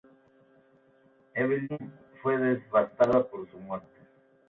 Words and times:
Evelyn 1.35 1.93
fue 2.23 2.35
devastada 2.35 3.23
por 3.23 3.47
su 3.51 3.57
muerte. 3.59 3.99